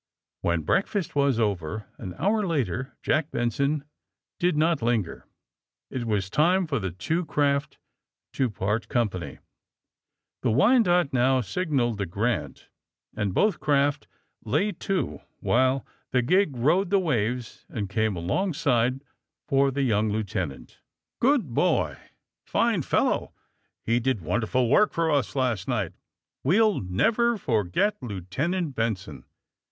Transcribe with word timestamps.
When 0.41 0.63
breakfast 0.63 1.15
was 1.15 1.39
over, 1.39 1.85
an 1.99 2.15
hour 2.17 2.47
later. 2.47 2.97
Jack 3.03 3.29
Benson 3.29 3.83
did 4.39 4.57
not 4.57 4.81
linger. 4.81 5.27
It 5.91 6.05
was 6.07 6.27
time 6.27 6.65
for 6.65 6.79
the 6.79 6.89
two 6.89 7.21
150 7.21 7.77
THE 7.77 7.77
SUBMAEINE 7.77 7.99
BOYS 7.99 8.29
craft 8.31 8.33
to 8.33 8.49
part 8.59 8.87
company. 8.87 9.37
Tlie 10.43 10.55
^^Wyanoke" 10.55 11.13
no"v^ 11.13 11.45
signaled 11.45 11.99
the 11.99 12.07
^' 12.07 12.09
Grant'' 12.09 12.67
and 13.15 13.35
both 13.35 13.59
craft 13.59 14.07
lay 14.43 14.71
to 14.71 15.21
while 15.39 15.85
the 16.09 16.23
gig 16.23 16.57
rode 16.57 16.89
the 16.89 16.97
waves 16.97 17.67
and 17.69 17.87
came 17.87 18.15
along 18.15 18.53
side 18.53 19.03
for 19.47 19.69
the 19.69 19.83
young 19.83 20.09
lieutenant. 20.09 20.79
^* 21.19 21.19
Good 21.19 21.53
boy!"' 21.53 21.97
^*Fine 22.47 22.81
fellow!'' 22.81 23.33
*^He 23.87 24.01
did 24.01 24.21
wonderful 24.21 24.67
work 24.67 24.93
for 24.93 25.11
us 25.11 25.35
last 25.35 25.67
night. 25.67 25.91
^' 25.91 25.93
'^We'll 26.51 26.81
never 26.89 27.37
forget 27.37 27.97
Lieutenant 28.01 28.73
Benson." 28.73 29.25